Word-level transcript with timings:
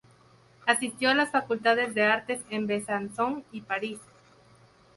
Asistió 0.65 1.11
a 1.11 1.13
las 1.13 1.29
facultades 1.29 1.93
de 1.93 2.01
artes 2.01 2.41
en 2.49 2.65
Besanzón 2.65 3.43
y 3.51 3.61
París. 3.61 3.99